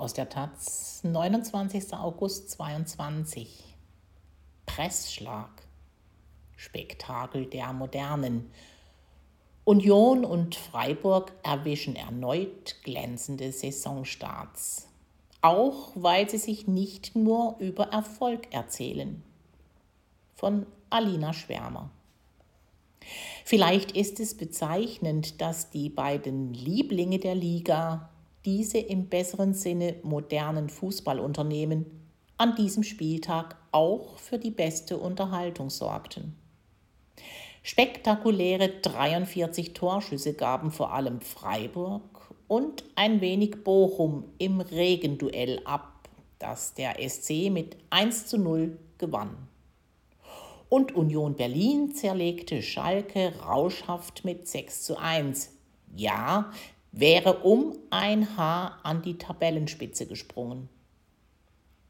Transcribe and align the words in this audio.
Aus 0.00 0.14
der 0.14 0.30
Taz, 0.30 1.00
29. 1.02 1.92
August 1.92 2.52
22. 2.52 3.62
Pressschlag. 4.64 5.50
Spektakel 6.56 7.44
der 7.44 7.74
Modernen. 7.74 8.50
Union 9.64 10.24
und 10.24 10.54
Freiburg 10.54 11.32
erwischen 11.42 11.96
erneut 11.96 12.76
glänzende 12.82 13.52
Saisonstarts. 13.52 14.88
Auch 15.42 15.90
weil 15.96 16.30
sie 16.30 16.38
sich 16.38 16.66
nicht 16.66 17.14
nur 17.14 17.56
über 17.58 17.88
Erfolg 17.88 18.54
erzählen. 18.54 19.22
Von 20.34 20.64
Alina 20.88 21.34
Schwärmer. 21.34 21.90
Vielleicht 23.44 23.92
ist 23.92 24.20
es 24.20 24.34
bezeichnend, 24.34 25.42
dass 25.42 25.68
die 25.68 25.90
beiden 25.90 26.54
Lieblinge 26.54 27.18
der 27.18 27.34
Liga, 27.34 28.09
diese 28.44 28.78
im 28.78 29.06
besseren 29.06 29.54
Sinne 29.54 29.96
modernen 30.02 30.68
Fußballunternehmen, 30.68 31.86
an 32.38 32.54
diesem 32.56 32.82
Spieltag 32.82 33.56
auch 33.70 34.16
für 34.18 34.38
die 34.38 34.50
beste 34.50 34.96
Unterhaltung 34.96 35.68
sorgten. 35.68 36.34
Spektakuläre 37.62 38.70
43 38.80 39.74
Torschüsse 39.74 40.32
gaben 40.32 40.70
vor 40.70 40.94
allem 40.94 41.20
Freiburg 41.20 42.02
und 42.48 42.84
ein 42.96 43.20
wenig 43.20 43.62
Bochum 43.62 44.24
im 44.38 44.60
Regenduell 44.62 45.60
ab, 45.66 46.08
das 46.38 46.72
der 46.72 46.96
SC 47.06 47.50
mit 47.50 47.76
1 47.90 48.26
zu 48.26 48.38
0 48.38 48.78
gewann. 48.96 49.36
Und 50.70 50.94
Union 50.94 51.34
Berlin 51.36 51.94
zerlegte 51.94 52.62
Schalke 52.62 53.34
rauschhaft 53.40 54.24
mit 54.24 54.48
6 54.48 54.84
zu 54.84 54.96
1. 54.96 55.52
Ja, 55.94 56.50
wäre 56.92 57.38
um 57.38 57.76
ein 57.90 58.36
Haar 58.36 58.80
an 58.82 59.02
die 59.02 59.18
Tabellenspitze 59.18 60.06
gesprungen. 60.06 60.68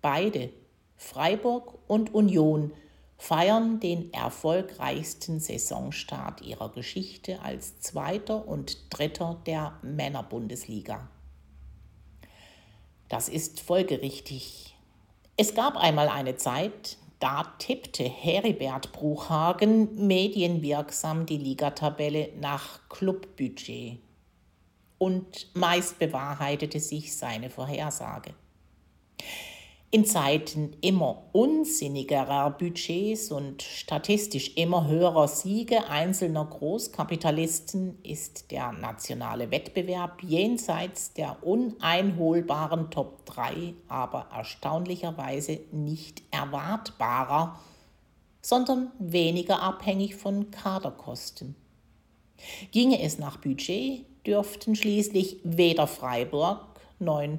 Beide, 0.02 0.50
Freiburg 0.96 1.78
und 1.86 2.14
Union, 2.14 2.72
feiern 3.16 3.80
den 3.80 4.12
erfolgreichsten 4.14 5.40
Saisonstart 5.40 6.40
ihrer 6.40 6.70
Geschichte 6.72 7.40
als 7.42 7.80
Zweiter 7.80 8.48
und 8.48 8.78
Dritter 8.88 9.40
der 9.46 9.78
Männerbundesliga. 9.82 11.08
Das 13.08 13.28
ist 13.28 13.60
folgerichtig. 13.60 14.74
Es 15.36 15.54
gab 15.54 15.76
einmal 15.76 16.08
eine 16.08 16.36
Zeit, 16.36 16.96
da 17.18 17.44
tippte 17.58 18.04
Heribert 18.04 18.92
Bruchhagen 18.92 20.06
medienwirksam 20.06 21.26
die 21.26 21.36
Ligatabelle 21.36 22.30
nach 22.40 22.88
Clubbudget. 22.88 23.98
Und 25.00 25.48
meist 25.56 25.98
bewahrheitete 25.98 26.78
sich 26.78 27.16
seine 27.16 27.48
Vorhersage. 27.48 28.34
In 29.92 30.04
Zeiten 30.04 30.76
immer 30.82 31.22
unsinnigerer 31.32 32.50
Budgets 32.50 33.32
und 33.32 33.62
statistisch 33.62 34.56
immer 34.56 34.86
höherer 34.86 35.26
Siege 35.26 35.88
einzelner 35.88 36.44
Großkapitalisten 36.44 37.98
ist 38.04 38.50
der 38.50 38.72
nationale 38.72 39.50
Wettbewerb 39.50 40.22
jenseits 40.22 41.14
der 41.14 41.42
uneinholbaren 41.42 42.90
Top 42.90 43.24
3 43.24 43.72
aber 43.88 44.28
erstaunlicherweise 44.32 45.60
nicht 45.72 46.22
erwartbarer, 46.30 47.58
sondern 48.42 48.92
weniger 48.98 49.62
abhängig 49.62 50.14
von 50.14 50.50
Kaderkosten. 50.50 51.56
Ginge 52.70 53.02
es 53.02 53.18
nach 53.18 53.38
Budget, 53.38 54.06
dürften 54.26 54.76
schließlich 54.76 55.38
weder 55.44 55.86
Freiburg, 55.86 56.60
9 56.98 57.38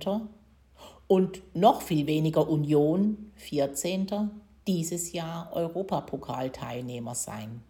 und 1.07 1.41
noch 1.53 1.81
viel 1.81 2.07
weniger 2.07 2.47
Union, 2.47 3.31
14. 3.35 4.31
dieses 4.67 5.11
Jahr 5.11 5.51
Europapokalteilnehmer 5.53 7.15
sein. 7.15 7.61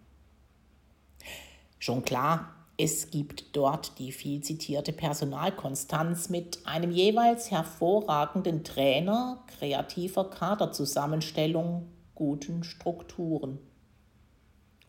Schon 1.80 2.04
klar, 2.04 2.54
es 2.78 3.10
gibt 3.12 3.56
dort 3.56 4.00
die 4.00 4.12
viel 4.12 4.42
zitierte 4.42 4.94
Personalkonstanz 4.94 6.30
mit 6.30 6.66
einem 6.66 6.92
jeweils 6.92 7.52
hervorragenden 7.52 8.64
Trainer, 8.64 9.44
kreativer 9.48 10.30
Kaderzusammenstellung, 10.30 11.88
guten 12.16 12.64
Strukturen. 12.64 13.60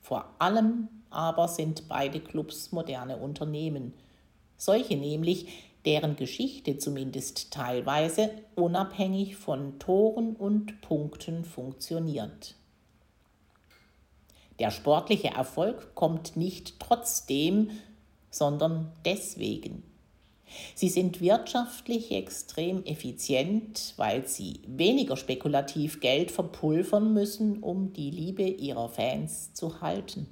Vor 0.00 0.26
allem 0.38 0.88
aber 1.10 1.48
sind 1.48 1.88
beide 1.88 2.20
Clubs 2.20 2.72
moderne 2.72 3.16
Unternehmen, 3.16 3.94
solche 4.64 4.96
nämlich, 4.96 5.48
deren 5.84 6.14
Geschichte 6.14 6.78
zumindest 6.78 7.50
teilweise 7.50 8.30
unabhängig 8.54 9.36
von 9.36 9.78
Toren 9.80 10.36
und 10.36 10.80
Punkten 10.80 11.44
funktioniert. 11.44 12.54
Der 14.60 14.70
sportliche 14.70 15.28
Erfolg 15.28 15.94
kommt 15.96 16.36
nicht 16.36 16.78
trotzdem, 16.78 17.70
sondern 18.30 18.92
deswegen. 19.04 19.82
Sie 20.74 20.88
sind 20.88 21.20
wirtschaftlich 21.20 22.12
extrem 22.12 22.84
effizient, 22.84 23.94
weil 23.96 24.28
sie 24.28 24.60
weniger 24.66 25.16
spekulativ 25.16 26.00
Geld 26.00 26.30
verpulvern 26.30 27.12
müssen, 27.12 27.58
um 27.62 27.92
die 27.92 28.10
Liebe 28.10 28.44
ihrer 28.44 28.88
Fans 28.88 29.54
zu 29.54 29.80
halten. 29.80 30.28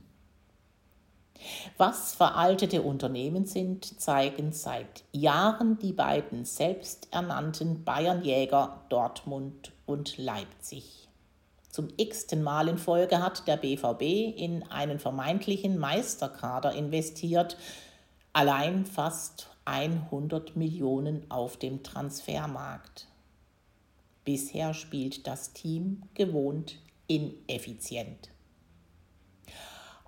Was 1.77 2.15
veraltete 2.15 2.83
Unternehmen 2.83 3.47
sind, 3.47 4.01
zeigen 4.01 4.53
seit 4.53 5.05
Jahren 5.13 5.79
die 5.79 5.93
beiden 5.93 6.45
selbsternannten 6.45 7.85
Bayernjäger 7.85 8.85
Dortmund 8.89 9.73
und 9.87 10.19
Leipzig. 10.19 11.09
Zum 11.71 11.89
x-ten 11.97 12.43
Mal 12.43 12.69
in 12.69 12.79
Folge 12.79 13.23
hat 13.23 13.47
der 13.47 13.57
BVB 13.57 14.37
in 14.37 14.65
einen 14.71 14.99
vermeintlichen 14.99 15.79
Meisterkader 15.79 16.73
investiert, 16.73 17.57
allein 18.33 18.85
fast 18.87 19.49
100 19.67 20.57
Millionen 20.57 21.31
auf 21.31 21.57
dem 21.57 21.83
Transfermarkt. 21.83 23.07
Bisher 24.25 24.75
spielt 24.75 25.27
das 25.27 25.53
Team 25.53 26.03
gewohnt 26.15 26.79
ineffizient. 27.07 28.31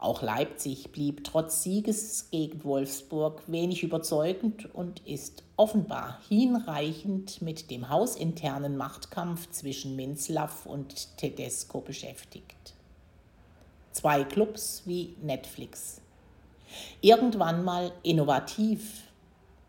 Auch 0.03 0.21
Leipzig 0.21 0.91
blieb 0.91 1.23
trotz 1.23 1.63
Sieges 1.63 2.29
gegen 2.33 2.65
Wolfsburg 2.65 3.41
wenig 3.47 3.85
überzeugend 3.85 4.75
und 4.75 4.99
ist 5.07 5.45
offenbar 5.57 6.19
hinreichend 6.29 7.41
mit 7.41 7.71
dem 7.71 7.89
hausinternen 7.89 8.77
Machtkampf 8.77 9.49
zwischen 9.53 9.95
Minzlaff 9.95 10.67
und 10.67 11.17
Tedesco 11.19 11.81
beschäftigt. 11.81 12.75
Zwei 13.93 14.25
Clubs 14.25 14.83
wie 14.87 15.15
Netflix. 15.23 16.01
Irgendwann 17.01 17.62
mal 17.62 17.93
innovativ, 18.03 19.05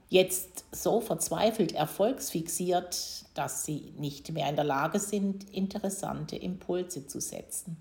jetzt 0.10 0.66
so 0.72 1.00
verzweifelt 1.00 1.74
erfolgsfixiert, 1.74 3.26
dass 3.36 3.66
sie 3.66 3.94
nicht 4.00 4.32
mehr 4.32 4.50
in 4.50 4.56
der 4.56 4.66
Lage 4.66 4.98
sind, 4.98 5.48
interessante 5.52 6.36
Impulse 6.36 7.06
zu 7.06 7.22
setzen 7.22 7.78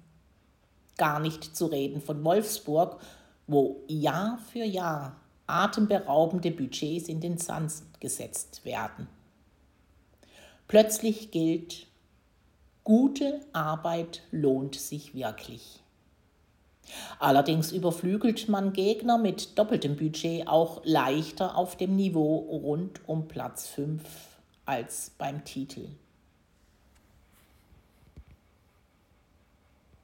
gar 0.96 1.20
nicht 1.20 1.56
zu 1.56 1.66
reden 1.66 2.00
von 2.00 2.22
Wolfsburg, 2.24 3.00
wo 3.46 3.82
Jahr 3.88 4.38
für 4.52 4.64
Jahr 4.64 5.16
atemberaubende 5.46 6.50
Budgets 6.50 7.08
in 7.08 7.20
den 7.20 7.38
Sand 7.38 7.72
gesetzt 8.00 8.64
werden. 8.64 9.08
Plötzlich 10.68 11.30
gilt, 11.30 11.86
gute 12.84 13.40
Arbeit 13.52 14.22
lohnt 14.30 14.76
sich 14.76 15.14
wirklich. 15.14 15.82
Allerdings 17.18 17.72
überflügelt 17.72 18.48
man 18.48 18.72
Gegner 18.72 19.18
mit 19.18 19.58
doppeltem 19.58 19.96
Budget 19.96 20.48
auch 20.48 20.82
leichter 20.84 21.56
auf 21.56 21.76
dem 21.76 21.96
Niveau 21.96 22.38
rund 22.38 23.06
um 23.06 23.28
Platz 23.28 23.68
5 23.68 24.02
als 24.64 25.12
beim 25.18 25.44
Titel. 25.44 25.88